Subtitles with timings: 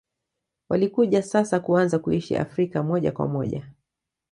[0.69, 3.71] Walikuja sasa kuanza kuishi Afrika moja kwa moja